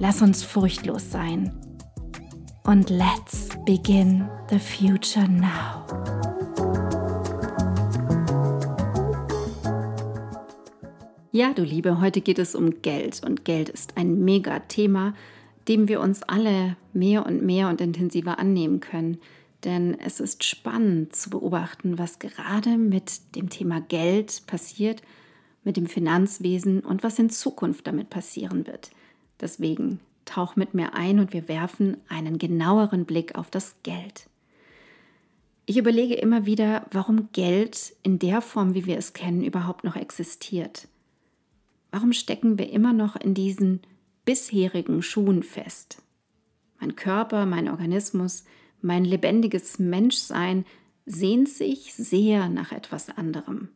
Lass 0.00 0.22
uns 0.22 0.42
furchtlos 0.42 1.10
sein. 1.12 1.52
Und 2.64 2.90
let's 2.90 3.48
begin 3.64 4.28
the 4.50 4.58
future 4.58 5.28
now. 5.28 5.84
Ja, 11.30 11.52
du 11.52 11.62
Liebe, 11.62 12.00
heute 12.00 12.20
geht 12.20 12.40
es 12.40 12.56
um 12.56 12.82
Geld 12.82 13.22
und 13.24 13.44
Geld 13.44 13.68
ist 13.68 13.96
ein 13.96 14.24
Mega-Thema, 14.24 15.14
dem 15.68 15.86
wir 15.86 16.00
uns 16.00 16.22
alle 16.24 16.76
mehr 16.92 17.24
und 17.24 17.42
mehr 17.42 17.68
und 17.68 17.80
intensiver 17.80 18.40
annehmen 18.40 18.80
können. 18.80 19.18
Denn 19.62 19.98
es 20.00 20.18
ist 20.18 20.42
spannend 20.42 21.14
zu 21.14 21.30
beobachten, 21.30 21.98
was 21.98 22.18
gerade 22.18 22.78
mit 22.78 23.36
dem 23.36 23.48
Thema 23.48 23.80
Geld 23.80 24.42
passiert, 24.46 25.02
mit 25.62 25.76
dem 25.76 25.86
Finanzwesen 25.86 26.80
und 26.80 27.04
was 27.04 27.18
in 27.20 27.30
Zukunft 27.30 27.86
damit 27.86 28.10
passieren 28.10 28.66
wird. 28.66 28.90
Deswegen 29.44 30.00
tauch 30.24 30.56
mit 30.56 30.72
mir 30.72 30.94
ein 30.94 31.18
und 31.18 31.34
wir 31.34 31.48
werfen 31.48 31.98
einen 32.08 32.38
genaueren 32.38 33.04
Blick 33.04 33.34
auf 33.34 33.50
das 33.50 33.76
Geld. 33.82 34.26
Ich 35.66 35.76
überlege 35.76 36.14
immer 36.14 36.46
wieder, 36.46 36.86
warum 36.92 37.28
Geld 37.32 37.94
in 38.02 38.18
der 38.18 38.40
Form, 38.40 38.74
wie 38.74 38.86
wir 38.86 38.96
es 38.96 39.12
kennen, 39.12 39.44
überhaupt 39.44 39.84
noch 39.84 39.96
existiert. 39.96 40.88
Warum 41.90 42.14
stecken 42.14 42.58
wir 42.58 42.70
immer 42.70 42.94
noch 42.94 43.16
in 43.16 43.34
diesen 43.34 43.80
bisherigen 44.24 45.02
Schuhen 45.02 45.42
fest? 45.42 46.00
Mein 46.80 46.96
Körper, 46.96 47.44
mein 47.44 47.68
Organismus, 47.68 48.44
mein 48.80 49.04
lebendiges 49.04 49.78
Menschsein 49.78 50.64
sehnt 51.04 51.50
sich 51.50 51.92
sehr 51.92 52.48
nach 52.48 52.72
etwas 52.72 53.10
anderem. 53.10 53.68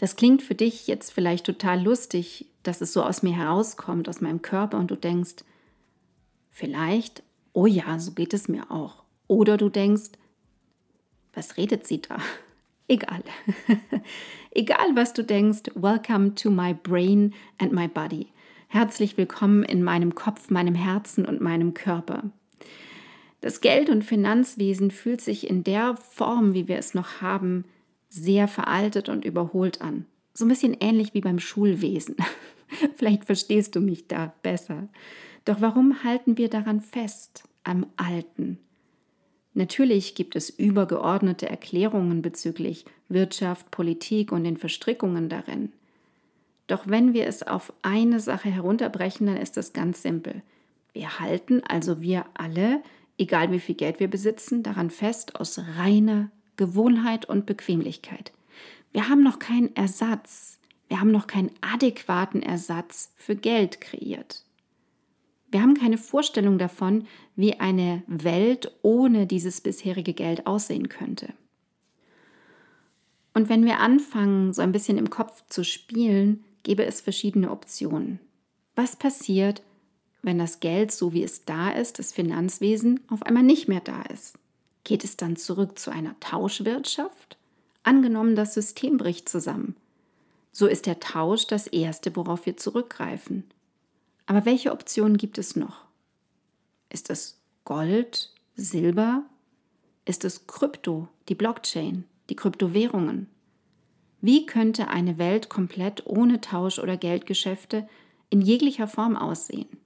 Das 0.00 0.16
klingt 0.16 0.40
für 0.42 0.54
dich 0.54 0.86
jetzt 0.86 1.12
vielleicht 1.12 1.44
total 1.44 1.82
lustig, 1.82 2.46
dass 2.62 2.80
es 2.80 2.94
so 2.94 3.02
aus 3.02 3.22
mir 3.22 3.36
herauskommt, 3.36 4.08
aus 4.08 4.22
meinem 4.22 4.40
Körper 4.40 4.78
und 4.78 4.90
du 4.90 4.94
denkst, 4.94 5.44
vielleicht, 6.48 7.22
oh 7.52 7.66
ja, 7.66 7.98
so 7.98 8.12
geht 8.12 8.32
es 8.32 8.48
mir 8.48 8.70
auch. 8.70 9.02
Oder 9.26 9.58
du 9.58 9.68
denkst, 9.68 10.12
was 11.34 11.58
redet 11.58 11.86
sie 11.86 12.00
da? 12.00 12.16
Egal. 12.88 13.22
Egal, 14.52 14.96
was 14.96 15.12
du 15.12 15.22
denkst, 15.22 15.70
welcome 15.74 16.34
to 16.34 16.50
my 16.50 16.72
brain 16.72 17.34
and 17.58 17.74
my 17.74 17.86
body. 17.86 18.28
Herzlich 18.68 19.18
willkommen 19.18 19.64
in 19.64 19.82
meinem 19.82 20.14
Kopf, 20.14 20.48
meinem 20.48 20.74
Herzen 20.74 21.26
und 21.26 21.42
meinem 21.42 21.74
Körper. 21.74 22.22
Das 23.42 23.60
Geld- 23.60 23.90
und 23.90 24.02
Finanzwesen 24.02 24.92
fühlt 24.92 25.20
sich 25.20 25.46
in 25.46 25.62
der 25.62 25.98
Form, 25.98 26.54
wie 26.54 26.68
wir 26.68 26.78
es 26.78 26.94
noch 26.94 27.20
haben, 27.20 27.66
sehr 28.10 28.48
veraltet 28.48 29.08
und 29.08 29.24
überholt 29.24 29.80
an. 29.80 30.04
So 30.34 30.44
ein 30.44 30.48
bisschen 30.48 30.76
ähnlich 30.80 31.14
wie 31.14 31.20
beim 31.20 31.38
Schulwesen. 31.38 32.16
Vielleicht 32.96 33.24
verstehst 33.24 33.74
du 33.74 33.80
mich 33.80 34.08
da 34.08 34.34
besser. 34.42 34.88
Doch 35.44 35.60
warum 35.60 36.04
halten 36.04 36.36
wir 36.36 36.50
daran 36.50 36.80
fest, 36.80 37.44
am 37.64 37.86
Alten? 37.96 38.58
Natürlich 39.54 40.14
gibt 40.14 40.36
es 40.36 40.50
übergeordnete 40.50 41.48
Erklärungen 41.48 42.22
bezüglich 42.22 42.84
Wirtschaft, 43.08 43.70
Politik 43.70 44.32
und 44.32 44.44
den 44.44 44.56
Verstrickungen 44.56 45.28
darin. 45.28 45.72
Doch 46.66 46.86
wenn 46.86 47.14
wir 47.14 47.26
es 47.26 47.42
auf 47.42 47.72
eine 47.82 48.20
Sache 48.20 48.48
herunterbrechen, 48.48 49.26
dann 49.26 49.36
ist 49.36 49.56
es 49.56 49.72
ganz 49.72 50.02
simpel. 50.02 50.42
Wir 50.92 51.18
halten, 51.18 51.62
also 51.66 52.00
wir 52.00 52.26
alle, 52.34 52.82
egal 53.18 53.50
wie 53.50 53.58
viel 53.58 53.74
Geld 53.74 53.98
wir 53.98 54.08
besitzen, 54.08 54.62
daran 54.62 54.90
fest 54.90 55.36
aus 55.36 55.60
reiner 55.76 56.30
Gewohnheit 56.60 57.24
und 57.24 57.46
Bequemlichkeit. 57.46 58.32
Wir 58.92 59.08
haben 59.08 59.22
noch 59.22 59.38
keinen 59.38 59.74
Ersatz, 59.76 60.58
wir 60.88 61.00
haben 61.00 61.10
noch 61.10 61.26
keinen 61.26 61.50
adäquaten 61.62 62.42
Ersatz 62.42 63.14
für 63.16 63.34
Geld 63.34 63.80
kreiert. 63.80 64.44
Wir 65.50 65.62
haben 65.62 65.72
keine 65.72 65.96
Vorstellung 65.96 66.58
davon, 66.58 67.06
wie 67.34 67.58
eine 67.60 68.02
Welt 68.06 68.76
ohne 68.82 69.26
dieses 69.26 69.62
bisherige 69.62 70.12
Geld 70.12 70.46
aussehen 70.46 70.90
könnte. 70.90 71.32
Und 73.32 73.48
wenn 73.48 73.64
wir 73.64 73.78
anfangen, 73.78 74.52
so 74.52 74.60
ein 74.60 74.72
bisschen 74.72 74.98
im 74.98 75.08
Kopf 75.08 75.42
zu 75.48 75.64
spielen, 75.64 76.44
gäbe 76.62 76.84
es 76.84 77.00
verschiedene 77.00 77.50
Optionen. 77.50 78.20
Was 78.76 78.96
passiert, 78.96 79.62
wenn 80.20 80.38
das 80.38 80.60
Geld, 80.60 80.92
so 80.92 81.14
wie 81.14 81.22
es 81.22 81.46
da 81.46 81.70
ist, 81.70 81.98
das 81.98 82.12
Finanzwesen, 82.12 83.00
auf 83.08 83.22
einmal 83.22 83.44
nicht 83.44 83.66
mehr 83.66 83.80
da 83.80 84.02
ist? 84.02 84.39
Geht 84.84 85.04
es 85.04 85.16
dann 85.16 85.36
zurück 85.36 85.78
zu 85.78 85.90
einer 85.90 86.18
Tauschwirtschaft? 86.20 87.36
Angenommen, 87.82 88.36
das 88.36 88.54
System 88.54 88.96
bricht 88.96 89.28
zusammen. 89.28 89.76
So 90.52 90.66
ist 90.66 90.86
der 90.86 91.00
Tausch 91.00 91.46
das 91.46 91.66
Erste, 91.66 92.14
worauf 92.16 92.46
wir 92.46 92.56
zurückgreifen. 92.56 93.44
Aber 94.26 94.44
welche 94.44 94.72
Optionen 94.72 95.16
gibt 95.16 95.38
es 95.38 95.56
noch? 95.56 95.84
Ist 96.88 97.10
es 97.10 97.38
Gold, 97.64 98.32
Silber? 98.56 99.24
Ist 100.04 100.24
es 100.24 100.46
Krypto, 100.46 101.08
die 101.28 101.34
Blockchain, 101.34 102.04
die 102.28 102.36
Kryptowährungen? 102.36 103.28
Wie 104.20 104.44
könnte 104.44 104.88
eine 104.88 105.18
Welt 105.18 105.48
komplett 105.48 106.06
ohne 106.06 106.40
Tausch 106.40 106.78
oder 106.78 106.96
Geldgeschäfte 106.96 107.88
in 108.28 108.42
jeglicher 108.42 108.86
Form 108.86 109.16
aussehen? 109.16 109.79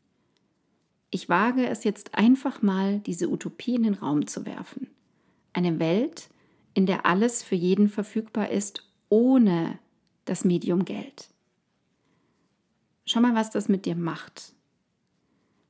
Ich 1.15 1.29
wage 1.29 1.69
es 1.69 1.85
jetzt 1.85 2.17
einfach 2.17 2.61
mal, 2.61 2.99
diese 2.99 3.31
Utopie 3.31 3.77
in 3.77 3.85
den 3.85 3.95
Raum 3.95 4.27
zu 4.27 4.45
werfen. 4.47 4.89
Eine 5.53 5.79
Welt, 5.79 6.29
in 6.75 6.87
der 6.87 7.07
alles 7.07 7.45
für 7.45 7.55
jeden 7.55 7.89
verfügbar 7.89 8.51
ist, 8.51 8.91
ohne 9.11 9.79
das 10.25 10.45
Medium 10.45 10.85
Geld. 10.85 11.29
Schau 13.07 13.21
mal, 13.21 13.37
was 13.37 13.51
das 13.51 13.69
mit 13.69 13.87
dir 13.87 13.95
macht. 13.95 14.55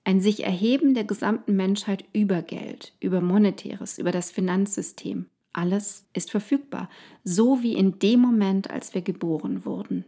Ein 0.04 0.22
sich 0.22 0.44
erheben 0.44 0.94
der 0.94 1.04
gesamten 1.04 1.54
Menschheit 1.56 2.06
über 2.14 2.40
Geld, 2.40 2.94
über 2.98 3.20
Monetäres, 3.20 3.98
über 3.98 4.12
das 4.12 4.30
Finanzsystem. 4.30 5.26
Alles 5.52 6.06
ist 6.14 6.30
verfügbar, 6.30 6.88
so 7.22 7.62
wie 7.62 7.74
in 7.74 7.98
dem 7.98 8.20
Moment, 8.20 8.70
als 8.70 8.94
wir 8.94 9.02
geboren 9.02 9.66
wurden. 9.66 10.06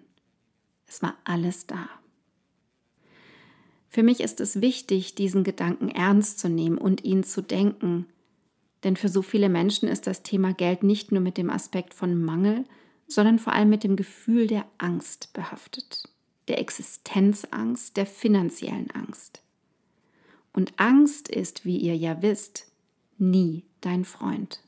Es 0.87 1.03
war 1.03 1.15
alles 1.25 1.67
da. 1.67 1.91
Für 3.89 4.03
mich 4.03 4.21
ist 4.21 4.41
es 4.41 4.61
wichtig, 4.61 5.15
diesen 5.15 5.45
Gedanken 5.45 5.89
ernst 5.89 6.39
zu 6.39 6.49
nehmen 6.49 6.79
und 6.79 7.05
ihn 7.05 7.25
zu 7.25 7.43
denken. 7.43 8.07
Denn 8.85 8.97
für 8.97 9.09
so 9.09 9.23
viele 9.23 9.49
Menschen 9.49 9.89
ist 9.89 10.07
das 10.07 10.23
Thema 10.23 10.53
Geld 10.53 10.83
nicht 10.83 11.13
nur 11.13 11.21
mit 11.21 11.39
dem 11.39 11.51
Aspekt 11.51 11.95
von 11.95 12.23
Mangel, 12.23 12.65
sondern 13.07 13.39
vor 13.39 13.53
allem 13.53 13.71
mit 13.71 13.85
dem 13.85 13.97
Gefühl 13.97 14.47
der 14.47 14.67
Angst 14.79 15.33
behaftet. 15.33 16.09
Der 16.49 16.59
Existenzangst, 16.59 17.97
der 17.97 18.07
finanziellen 18.07 18.91
Angst. 18.91 19.43
Und 20.53 20.73
Angst 20.79 21.29
ist, 21.29 21.65
wie 21.65 21.77
ihr 21.77 21.97
ja 21.97 22.23
wisst, 22.23 22.67
nie 23.19 23.65
dein 23.81 24.05
Freund. 24.05 24.61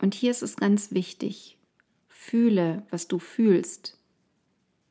Und 0.00 0.14
hier 0.14 0.30
ist 0.30 0.42
es 0.42 0.56
ganz 0.56 0.92
wichtig, 0.92 1.56
fühle, 2.08 2.86
was 2.90 3.08
du 3.08 3.18
fühlst 3.18 3.98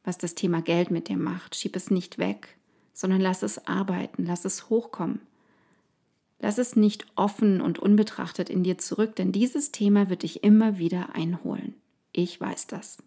was 0.03 0.17
das 0.17 0.35
Thema 0.35 0.61
Geld 0.61 0.91
mit 0.91 1.07
dir 1.09 1.17
macht. 1.17 1.55
Schieb 1.55 1.75
es 1.75 1.89
nicht 1.91 2.17
weg, 2.17 2.57
sondern 2.93 3.21
lass 3.21 3.43
es 3.43 3.67
arbeiten, 3.67 4.25
lass 4.25 4.45
es 4.45 4.69
hochkommen. 4.69 5.21
Lass 6.39 6.57
es 6.57 6.75
nicht 6.75 7.05
offen 7.15 7.61
und 7.61 7.79
unbetrachtet 7.79 8.49
in 8.49 8.63
dir 8.63 8.77
zurück, 8.77 9.15
denn 9.15 9.31
dieses 9.31 9.71
Thema 9.71 10.09
wird 10.09 10.23
dich 10.23 10.43
immer 10.43 10.77
wieder 10.77 11.15
einholen. 11.15 11.75
Ich 12.11 12.39
weiß 12.39 12.67
das. 12.67 13.01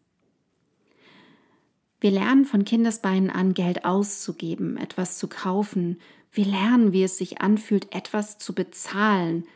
Wir 2.00 2.10
lernen 2.10 2.44
von 2.44 2.64
Kindesbeinen 2.64 3.31
an, 3.31 3.52
Geld 3.52 3.84
auszugeben, 3.84 4.76
etwas 4.76 5.19
zu 5.19 5.28
kaufen, 5.28 5.99
Wir 6.32 6.44
lernen, 6.44 6.92
wie 6.92 7.02
es 7.02 7.16
sich 7.16 7.40
anfühlt, 7.40 7.94
etwas 7.94 8.37
zu 8.37 8.54
bezahlen, 8.54 9.46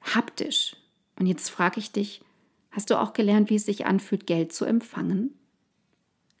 haptisch. 0.00 0.76
Und 1.18 1.26
jetzt 1.26 1.50
frage 1.50 1.80
ich 1.80 1.90
dich, 1.90 2.22
hast 2.70 2.90
du 2.90 3.00
auch 3.00 3.14
gelernt, 3.14 3.50
wie 3.50 3.56
es 3.56 3.66
sich 3.66 3.84
anfühlt, 3.86 4.24
Geld 4.26 4.52
zu 4.52 4.64
empfangen? 4.64 5.34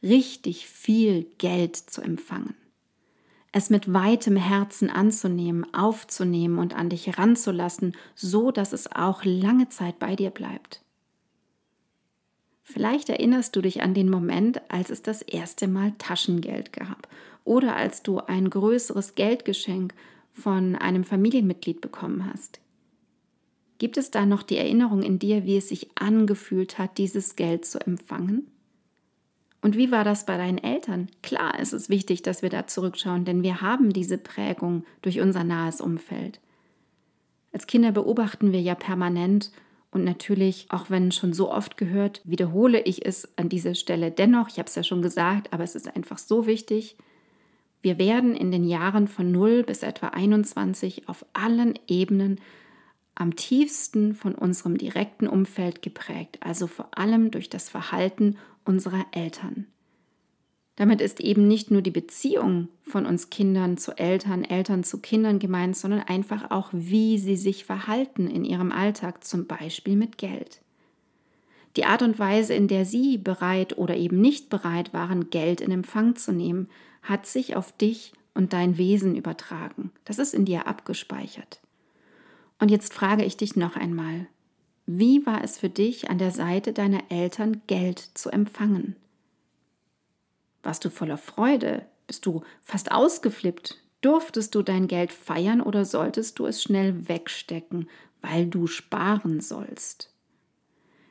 Richtig 0.04 0.66
viel 0.66 1.24
Geld 1.38 1.76
zu 1.76 2.02
empfangen. 2.02 2.54
Es 3.52 3.70
mit 3.70 3.90
weitem 3.90 4.36
Herzen 4.36 4.90
anzunehmen, 4.90 5.72
aufzunehmen 5.72 6.58
und 6.58 6.76
an 6.76 6.90
dich 6.90 7.06
heranzulassen, 7.06 7.96
so 8.14 8.50
dass 8.50 8.74
es 8.74 8.92
auch 8.92 9.24
lange 9.24 9.70
Zeit 9.70 9.98
bei 9.98 10.14
dir 10.14 10.28
bleibt. 10.28 10.82
Vielleicht 12.62 13.08
erinnerst 13.08 13.56
du 13.56 13.62
dich 13.62 13.82
an 13.82 13.94
den 13.94 14.10
Moment, 14.10 14.60
als 14.70 14.90
es 14.90 15.00
das 15.00 15.22
erste 15.22 15.68
Mal 15.68 15.92
Taschengeld 15.96 16.74
gab 16.74 17.08
oder 17.44 17.74
als 17.74 18.02
du 18.02 18.18
ein 18.18 18.50
größeres 18.50 19.14
Geldgeschenk 19.14 19.94
von 20.32 20.76
einem 20.76 21.04
Familienmitglied 21.04 21.80
bekommen 21.80 22.30
hast. 22.30 22.60
Gibt 23.78 23.96
es 23.96 24.10
da 24.10 24.26
noch 24.26 24.42
die 24.42 24.58
Erinnerung 24.58 25.02
in 25.02 25.18
dir, 25.18 25.44
wie 25.44 25.56
es 25.56 25.70
sich 25.70 25.88
angefühlt 25.94 26.76
hat, 26.76 26.98
dieses 26.98 27.36
Geld 27.36 27.64
zu 27.64 27.78
empfangen? 27.78 28.50
Und 29.64 29.78
wie 29.78 29.90
war 29.90 30.04
das 30.04 30.26
bei 30.26 30.36
deinen 30.36 30.58
Eltern? 30.58 31.08
Klar, 31.22 31.54
es 31.58 31.72
ist 31.72 31.88
wichtig, 31.88 32.20
dass 32.20 32.42
wir 32.42 32.50
da 32.50 32.66
zurückschauen, 32.66 33.24
denn 33.24 33.42
wir 33.42 33.62
haben 33.62 33.94
diese 33.94 34.18
Prägung 34.18 34.84
durch 35.00 35.20
unser 35.20 35.42
nahes 35.42 35.80
Umfeld. 35.80 36.38
Als 37.50 37.66
Kinder 37.66 37.90
beobachten 37.90 38.52
wir 38.52 38.60
ja 38.60 38.74
permanent 38.74 39.52
und 39.90 40.04
natürlich, 40.04 40.66
auch 40.68 40.90
wenn 40.90 41.12
schon 41.12 41.32
so 41.32 41.50
oft 41.50 41.78
gehört, 41.78 42.20
wiederhole 42.24 42.78
ich 42.82 43.06
es 43.06 43.26
an 43.38 43.48
dieser 43.48 43.74
Stelle 43.74 44.10
dennoch. 44.10 44.48
Ich 44.50 44.58
habe 44.58 44.68
es 44.68 44.74
ja 44.74 44.82
schon 44.82 45.00
gesagt, 45.00 45.50
aber 45.50 45.64
es 45.64 45.74
ist 45.74 45.96
einfach 45.96 46.18
so 46.18 46.46
wichtig. 46.46 46.98
Wir 47.80 47.96
werden 47.96 48.36
in 48.36 48.50
den 48.50 48.64
Jahren 48.64 49.08
von 49.08 49.32
0 49.32 49.62
bis 49.62 49.82
etwa 49.82 50.08
21 50.08 51.08
auf 51.08 51.24
allen 51.32 51.78
Ebenen 51.88 52.38
am 53.14 53.36
tiefsten 53.36 54.14
von 54.14 54.34
unserem 54.34 54.76
direkten 54.76 55.28
Umfeld 55.28 55.82
geprägt, 55.82 56.38
also 56.40 56.66
vor 56.66 56.96
allem 56.96 57.30
durch 57.30 57.48
das 57.48 57.68
Verhalten 57.68 58.36
unserer 58.64 59.06
Eltern. 59.12 59.66
Damit 60.76 61.00
ist 61.00 61.20
eben 61.20 61.46
nicht 61.46 61.70
nur 61.70 61.82
die 61.82 61.92
Beziehung 61.92 62.68
von 62.82 63.06
uns 63.06 63.30
Kindern 63.30 63.76
zu 63.76 63.96
Eltern, 63.96 64.42
Eltern 64.42 64.82
zu 64.82 64.98
Kindern 64.98 65.38
gemeint, 65.38 65.76
sondern 65.76 66.00
einfach 66.00 66.50
auch, 66.50 66.70
wie 66.72 67.18
sie 67.18 67.36
sich 67.36 67.64
verhalten 67.64 68.26
in 68.26 68.44
ihrem 68.44 68.72
Alltag, 68.72 69.22
zum 69.22 69.46
Beispiel 69.46 69.94
mit 69.94 70.18
Geld. 70.18 70.62
Die 71.76 71.84
Art 71.84 72.02
und 72.02 72.18
Weise, 72.18 72.54
in 72.54 72.68
der 72.68 72.84
sie 72.84 73.18
bereit 73.18 73.78
oder 73.78 73.96
eben 73.96 74.20
nicht 74.20 74.48
bereit 74.48 74.92
waren, 74.92 75.30
Geld 75.30 75.60
in 75.60 75.70
Empfang 75.70 76.16
zu 76.16 76.32
nehmen, 76.32 76.68
hat 77.02 77.26
sich 77.26 77.54
auf 77.54 77.70
dich 77.72 78.12
und 78.32 78.52
dein 78.52 78.76
Wesen 78.76 79.14
übertragen. 79.16 79.92
Das 80.04 80.18
ist 80.18 80.34
in 80.34 80.44
dir 80.44 80.66
abgespeichert. 80.66 81.60
Und 82.64 82.70
jetzt 82.70 82.94
frage 82.94 83.26
ich 83.26 83.36
dich 83.36 83.56
noch 83.56 83.76
einmal, 83.76 84.26
wie 84.86 85.26
war 85.26 85.44
es 85.44 85.58
für 85.58 85.68
dich, 85.68 86.08
an 86.08 86.16
der 86.16 86.30
Seite 86.30 86.72
deiner 86.72 87.02
Eltern 87.10 87.60
Geld 87.66 87.98
zu 87.98 88.30
empfangen? 88.30 88.96
Warst 90.62 90.82
du 90.82 90.88
voller 90.88 91.18
Freude? 91.18 91.84
Bist 92.06 92.24
du 92.24 92.42
fast 92.62 92.90
ausgeflippt? 92.90 93.82
Durftest 94.00 94.54
du 94.54 94.62
dein 94.62 94.88
Geld 94.88 95.12
feiern 95.12 95.60
oder 95.60 95.84
solltest 95.84 96.38
du 96.38 96.46
es 96.46 96.62
schnell 96.62 97.06
wegstecken, 97.06 97.90
weil 98.22 98.46
du 98.46 98.66
sparen 98.66 99.42
sollst? 99.42 100.14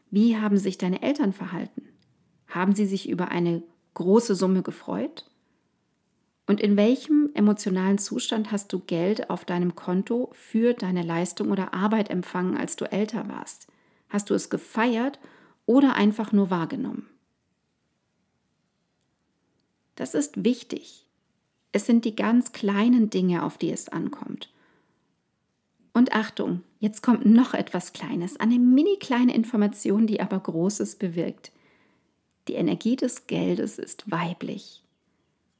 Wie 0.10 0.38
haben 0.38 0.58
sich 0.58 0.80
deine 0.80 1.04
Eltern 1.04 1.34
verhalten? 1.34 1.88
Haben 2.48 2.74
sie 2.74 2.88
sich 2.88 3.08
über 3.08 3.28
eine 3.28 3.62
große 3.94 4.34
Summe 4.34 4.64
gefreut? 4.64 5.30
Und 6.46 6.60
in 6.60 6.76
welchem 6.76 7.30
emotionalen 7.34 7.98
Zustand 7.98 8.52
hast 8.52 8.74
du 8.74 8.80
Geld 8.80 9.30
auf 9.30 9.46
deinem 9.46 9.76
Konto 9.76 10.30
für 10.34 10.74
deine 10.74 11.02
Leistung 11.02 11.52
oder 11.52 11.74
Arbeit 11.74 12.10
empfangen, 12.10 12.58
als 12.58 12.76
du 12.76 12.86
älter 12.92 13.30
warst? 13.30 13.68
Hast 14.10 14.30
du 14.30 14.34
es 14.34 14.50
gefeiert 14.50 15.20
oder 15.66 15.96
einfach 15.96 16.32
nur 16.32 16.50
wahrgenommen? 16.50 17.08
Das 19.96 20.16
ist 20.16 20.44
wichtig. 20.44 21.06
Es 21.72 21.86
sind 21.86 22.04
die 22.06 22.16
ganz 22.16 22.52
kleinen 22.52 23.10
Dinge, 23.10 23.44
auf 23.44 23.58
die 23.58 23.72
es 23.72 23.90
ankommt. 23.90 24.50
Und 25.94 26.14
Achtung, 26.14 26.64
jetzt 26.80 27.04
kommt 27.04 27.26
noch 27.26 27.54
etwas 27.54 27.94
Kleines, 27.94 28.40
eine 28.40 28.60
mini 28.60 28.98
kleine 28.98 29.34
Information, 29.34 30.08
die 30.08 30.20
aber 30.20 30.40
Großes 30.40 30.96
bewirkt. 30.96 31.52
Die 32.48 32.56
Energie 32.56 32.96
des 32.96 33.28
Geldes 33.28 33.78
ist 33.78 34.10
weiblich. 34.12 34.83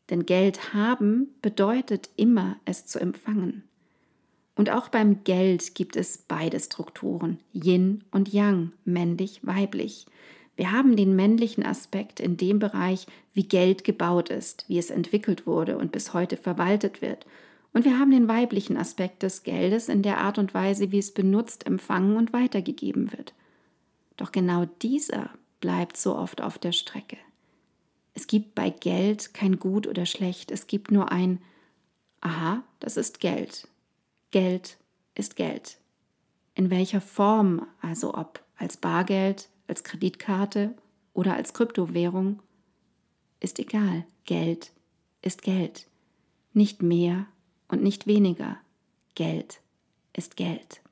Denn 0.10 0.26
Geld 0.26 0.74
haben 0.74 1.28
bedeutet 1.42 2.10
immer, 2.16 2.58
es 2.66 2.86
zu 2.86 3.00
empfangen. 3.00 3.64
Und 4.56 4.70
auch 4.70 4.90
beim 4.90 5.24
Geld 5.24 5.74
gibt 5.76 5.96
es 5.96 6.18
beide 6.18 6.60
Strukturen, 6.60 7.40
Yin 7.54 8.04
und 8.12 8.32
Yang, 8.32 8.72
männlich, 8.86 9.40
weiblich. 9.44 10.06
Wir 10.56 10.72
haben 10.72 10.96
den 10.96 11.16
männlichen 11.16 11.66
Aspekt 11.66 12.20
in 12.20 12.38
dem 12.38 12.60
Bereich, 12.60 13.08
wie 13.34 13.48
Geld 13.48 13.84
gebaut 13.84 14.30
ist, 14.30 14.66
wie 14.68 14.78
es 14.78 14.92
entwickelt 14.92 15.48
wurde 15.48 15.78
und 15.78 15.92
bis 15.92 16.14
heute 16.14 16.38
verwaltet 16.38 17.02
wird. 17.02 17.26
Und 17.74 17.86
wir 17.86 17.98
haben 17.98 18.12
den 18.12 18.28
weiblichen 18.28 18.78
Aspekt 18.78 19.24
des 19.24 19.42
Geldes 19.42 19.90
in 19.90 20.04
der 20.04 20.20
Art 20.20 20.38
und 20.38 20.54
Weise, 20.54 20.92
wie 20.92 21.00
es 21.00 21.12
benutzt, 21.12 21.66
empfangen 21.66 22.18
und 22.18 22.32
weitergegeben 22.32 23.12
wird. 23.12 23.34
Doch 24.18 24.32
genau 24.32 24.66
dieser 24.84 25.32
bleibt 25.60 25.98
so 25.98 26.16
oft 26.16 26.42
auf 26.42 26.60
der 26.60 26.72
Strecke. 26.72 27.18
Es 28.14 28.28
gibt 28.28 28.56
bei 28.56 28.70
Geld 28.70 29.34
kein 29.34 29.58
Gut 29.60 29.88
oder 29.88 30.06
Schlecht, 30.06 30.52
es 30.52 30.68
gibt 30.68 30.92
nur 30.92 31.12
ein 31.12 31.40
Aha, 32.22 32.64
das 32.80 32.96
ist 32.96 33.20
Geld. 33.20 33.68
Geld 34.32 34.78
ist 35.14 35.36
Geld. 35.36 35.78
In 36.56 36.70
welcher 36.70 37.02
Form, 37.02 37.68
also 37.82 38.14
ob 38.14 38.42
als 38.56 38.78
Bargeld, 38.78 39.50
als 39.68 39.84
Kreditkarte 39.84 40.74
oder 41.14 41.36
als 41.36 41.54
Kryptowährung, 41.54 42.40
ist 43.40 43.60
egal. 43.60 44.06
Geld 44.26 44.72
ist 45.22 45.42
Geld. 45.42 45.88
Nicht 46.54 46.82
mehr 46.82 47.26
und 47.68 47.84
nicht 47.84 48.08
weniger. 48.08 48.58
Geld 49.16 49.60
ist 50.14 50.38
Geld. 50.38 50.83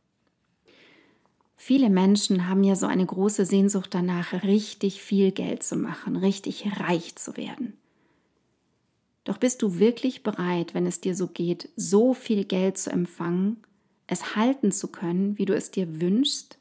Viele 1.64 1.90
Menschen 1.92 2.48
haben 2.48 2.64
ja 2.64 2.76
so 2.76 2.88
eine 2.88 3.06
große 3.06 3.46
Sehnsucht 3.46 3.94
danach, 3.94 4.34
richtig 4.44 5.02
viel 5.02 5.32
Geld 5.32 5.62
zu 5.62 5.76
machen, 5.76 6.16
richtig 6.16 6.66
reich 6.80 7.16
zu 7.16 7.38
werden. 7.38 7.74
Doch 9.26 9.38
bist 9.38 9.62
du 9.62 9.78
wirklich 9.78 10.24
bereit, 10.24 10.74
wenn 10.74 10.88
es 10.88 11.02
dir 11.02 11.16
so 11.16 11.28
geht, 11.28 11.70
so 11.76 12.16
viel 12.16 12.46
Geld 12.46 12.80
zu 12.80 12.90
empfangen, 12.90 13.58
es 14.08 14.36
halten 14.36 14.72
zu 14.72 14.88
können, 14.88 15.38
wie 15.38 15.46
du 15.46 15.56
es 15.56 15.70
dir 15.70 16.02
wünschst 16.02 16.58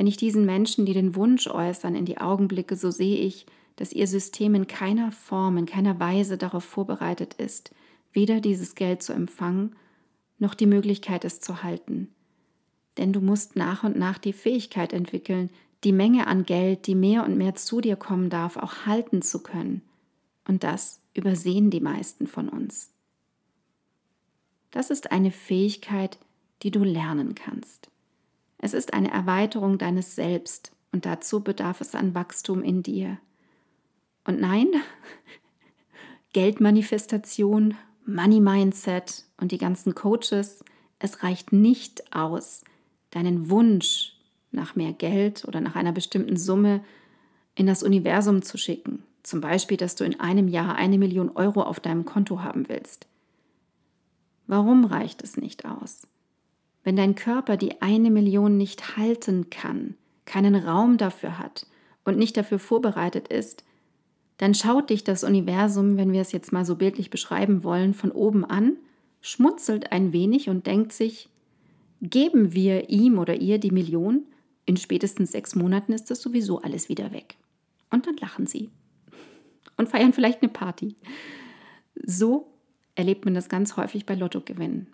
wenn 0.00 0.06
ich 0.06 0.16
diesen 0.16 0.46
Menschen, 0.46 0.86
die 0.86 0.94
den 0.94 1.14
Wunsch 1.14 1.46
äußern, 1.46 1.94
in 1.94 2.06
die 2.06 2.16
Augen 2.16 2.48
blicke, 2.48 2.74
so 2.74 2.90
sehe 2.90 3.18
ich, 3.18 3.44
dass 3.76 3.92
ihr 3.92 4.06
System 4.06 4.54
in 4.54 4.66
keiner 4.66 5.12
Form, 5.12 5.58
in 5.58 5.66
keiner 5.66 6.00
Weise 6.00 6.38
darauf 6.38 6.64
vorbereitet 6.64 7.34
ist, 7.34 7.74
weder 8.14 8.40
dieses 8.40 8.74
Geld 8.74 9.02
zu 9.02 9.12
empfangen, 9.12 9.76
noch 10.38 10.54
die 10.54 10.64
Möglichkeit, 10.64 11.26
es 11.26 11.42
zu 11.42 11.62
halten. 11.62 12.08
Denn 12.98 13.12
du 13.12 13.20
musst 13.20 13.56
nach 13.56 13.84
und 13.84 13.96
nach 13.96 14.18
die 14.18 14.32
Fähigkeit 14.32 14.92
entwickeln, 14.92 15.50
die 15.84 15.92
Menge 15.92 16.26
an 16.26 16.44
Geld, 16.44 16.86
die 16.86 16.94
mehr 16.94 17.24
und 17.24 17.38
mehr 17.38 17.54
zu 17.54 17.80
dir 17.80 17.96
kommen 17.96 18.30
darf, 18.30 18.56
auch 18.56 18.86
halten 18.86 19.22
zu 19.22 19.42
können. 19.42 19.82
Und 20.46 20.64
das 20.64 21.00
übersehen 21.14 21.70
die 21.70 21.80
meisten 21.80 22.26
von 22.26 22.48
uns. 22.48 22.90
Das 24.70 24.90
ist 24.90 25.10
eine 25.10 25.30
Fähigkeit, 25.30 26.18
die 26.62 26.70
du 26.70 26.84
lernen 26.84 27.34
kannst. 27.34 27.88
Es 28.58 28.74
ist 28.74 28.92
eine 28.92 29.10
Erweiterung 29.10 29.78
deines 29.78 30.14
Selbst 30.14 30.72
und 30.92 31.06
dazu 31.06 31.40
bedarf 31.40 31.80
es 31.80 31.94
an 31.94 32.14
Wachstum 32.14 32.62
in 32.62 32.82
dir. 32.82 33.18
Und 34.24 34.40
nein, 34.40 34.68
Geldmanifestation, 36.32 37.74
Money 38.04 38.40
Mindset 38.40 39.24
und 39.38 39.52
die 39.52 39.58
ganzen 39.58 39.94
Coaches, 39.94 40.64
es 40.98 41.22
reicht 41.22 41.52
nicht 41.52 42.14
aus, 42.14 42.64
deinen 43.10 43.50
Wunsch 43.50 44.14
nach 44.52 44.76
mehr 44.76 44.92
Geld 44.92 45.44
oder 45.46 45.60
nach 45.60 45.76
einer 45.76 45.92
bestimmten 45.92 46.36
Summe 46.36 46.82
in 47.54 47.66
das 47.66 47.82
Universum 47.82 48.42
zu 48.42 48.58
schicken. 48.58 49.02
Zum 49.22 49.40
Beispiel, 49.40 49.76
dass 49.76 49.96
du 49.96 50.04
in 50.04 50.18
einem 50.18 50.48
Jahr 50.48 50.76
eine 50.76 50.98
Million 50.98 51.30
Euro 51.30 51.62
auf 51.62 51.80
deinem 51.80 52.04
Konto 52.04 52.42
haben 52.42 52.68
willst. 52.68 53.06
Warum 54.46 54.84
reicht 54.84 55.22
es 55.22 55.36
nicht 55.36 55.64
aus? 55.64 56.06
Wenn 56.82 56.96
dein 56.96 57.14
Körper 57.14 57.56
die 57.56 57.82
eine 57.82 58.10
Million 58.10 58.56
nicht 58.56 58.96
halten 58.96 59.50
kann, 59.50 59.94
keinen 60.24 60.56
Raum 60.56 60.96
dafür 60.96 61.38
hat 61.38 61.66
und 62.04 62.18
nicht 62.18 62.36
dafür 62.36 62.58
vorbereitet 62.58 63.28
ist, 63.28 63.64
dann 64.38 64.54
schaut 64.54 64.88
dich 64.88 65.04
das 65.04 65.22
Universum, 65.22 65.98
wenn 65.98 66.12
wir 66.12 66.22
es 66.22 66.32
jetzt 66.32 66.50
mal 66.50 66.64
so 66.64 66.76
bildlich 66.76 67.10
beschreiben 67.10 67.62
wollen, 67.62 67.92
von 67.92 68.10
oben 68.10 68.44
an, 68.46 68.76
schmutzelt 69.20 69.92
ein 69.92 70.14
wenig 70.14 70.48
und 70.48 70.66
denkt 70.66 70.92
sich, 70.92 71.28
geben 72.00 72.52
wir 72.52 72.90
ihm 72.90 73.18
oder 73.18 73.40
ihr 73.40 73.58
die 73.58 73.70
Million, 73.70 74.26
in 74.66 74.76
spätestens 74.76 75.32
sechs 75.32 75.54
Monaten 75.54 75.92
ist 75.92 76.10
das 76.10 76.22
sowieso 76.22 76.60
alles 76.60 76.88
wieder 76.88 77.12
weg. 77.12 77.36
Und 77.90 78.06
dann 78.06 78.16
lachen 78.16 78.46
sie 78.46 78.70
und 79.76 79.88
feiern 79.88 80.12
vielleicht 80.12 80.42
eine 80.42 80.50
Party. 80.50 80.96
So 81.94 82.52
erlebt 82.94 83.24
man 83.24 83.34
das 83.34 83.48
ganz 83.48 83.76
häufig 83.76 84.06
bei 84.06 84.14
Lottogewinnen. 84.14 84.88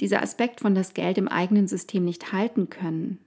Dieser 0.00 0.22
Aspekt 0.22 0.60
von 0.60 0.74
das 0.74 0.92
Geld 0.92 1.16
im 1.16 1.28
eigenen 1.28 1.68
System 1.68 2.04
nicht 2.04 2.32
halten 2.32 2.68
können, 2.68 3.18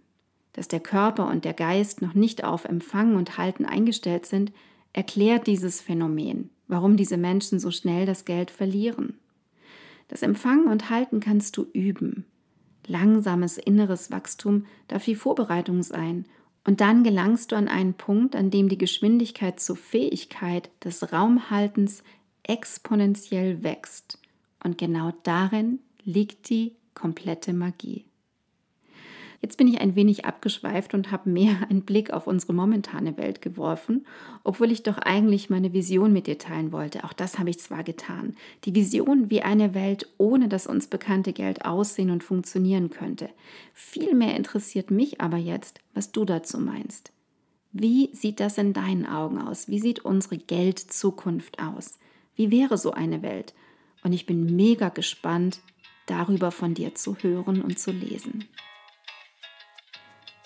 dass 0.54 0.68
der 0.68 0.80
Körper 0.80 1.28
und 1.28 1.46
der 1.46 1.54
Geist 1.54 2.02
noch 2.02 2.14
nicht 2.14 2.44
auf 2.44 2.66
Empfangen 2.66 3.16
und 3.16 3.38
Halten 3.38 3.66
eingestellt 3.66 4.26
sind, 4.26 4.52
erklärt 4.94 5.48
dieses 5.48 5.82
Phänomen, 5.82 6.50
warum 6.68 6.98
diese 6.98 7.18
Menschen 7.18 7.60
so 7.60 7.72
schnell 7.72 8.06
das 8.06 8.26
Geld 8.26 8.52
verlieren. 8.52 9.18
Das 10.10 10.22
Empfangen 10.22 10.68
und 10.68 10.90
Halten 10.90 11.20
kannst 11.20 11.58
du 11.58 11.66
üben. 11.74 12.26
Langsames 12.90 13.58
inneres 13.58 14.12
Wachstum 14.12 14.66
darf 14.88 15.06
die 15.06 15.16
Vorbereitung 15.16 15.84
sein 15.84 16.26
und 16.66 16.82
dann 16.82 17.04
gelangst 17.04 17.52
du 17.52 17.56
an 17.56 17.68
einen 17.68 17.94
Punkt, 17.94 18.36
an 18.36 18.52
dem 18.52 18.68
die 18.68 18.78
Geschwindigkeit 18.78 19.60
zur 19.60 19.78
Fähigkeit 19.78 20.70
des 20.84 21.14
Raumhaltens 21.14 22.04
exponentiell 22.44 23.64
wächst. 23.64 24.20
Und 24.64 24.78
genau 24.78 25.14
darin 25.24 25.80
liegt 26.04 26.50
die 26.50 26.76
komplette 26.94 27.54
Magie. 27.54 28.09
Jetzt 29.42 29.58
bin 29.58 29.68
ich 29.68 29.80
ein 29.80 29.96
wenig 29.96 30.26
abgeschweift 30.26 30.94
und 30.94 31.12
habe 31.12 31.30
mehr 31.30 31.56
einen 31.70 31.84
Blick 31.84 32.12
auf 32.12 32.28
unsere 32.28 32.54
momentane 32.54 33.18
Welt 33.18 33.42
geworfen, 33.42 34.06
obwohl 34.44 34.72
ich 34.72 34.84
doch 34.84 34.98
eigentlich 34.98 35.50
meine 35.50 35.74
Vision 35.74 36.14
mit 36.14 36.28
dir 36.28 36.38
teilen 36.38 36.72
wollte. 36.72 37.04
Auch 37.04 37.14
das 37.14 37.40
habe 37.40 37.50
ich 37.50 37.60
zwar 37.60 37.84
getan. 37.84 38.36
Die 38.66 38.76
Vision, 38.76 39.30
wie 39.30 39.42
eine 39.42 39.74
Welt 39.74 40.08
ohne 40.18 40.48
das 40.48 40.68
uns 40.68 40.88
bekannte 40.88 41.34
Geld 41.34 41.66
aussehen 41.66 42.12
und 42.12 42.24
funktionieren 42.24 42.90
könnte. 42.90 43.30
Vielmehr 43.74 44.36
interessiert 44.36 44.92
mich 44.92 45.22
aber 45.22 45.38
jetzt, 45.38 45.80
was 45.94 46.12
du 46.12 46.26
dazu 46.26 46.60
meinst. 46.60 47.12
Wie 47.72 48.10
sieht 48.14 48.40
das 48.40 48.58
in 48.58 48.74
deinen 48.74 49.06
Augen 49.06 49.40
aus? 49.40 49.68
Wie 49.68 49.80
sieht 49.80 50.04
unsere 50.04 50.38
Geldzukunft 50.38 51.60
aus? 51.62 52.00
Wie 52.36 52.50
wäre 52.50 52.78
so 52.78 52.92
eine 52.92 53.22
Welt? 53.22 53.54
Und 54.04 54.14
ich 54.14 54.26
bin 54.26 54.56
mega 54.56 54.90
gespannt, 54.90 55.60
darüber 56.08 56.52
von 56.52 56.74
dir 56.74 56.96
zu 56.96 57.16
hören 57.18 57.62
und 57.62 57.78
zu 57.78 57.92
lesen. 57.92 58.46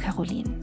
Caroline. 0.00 0.58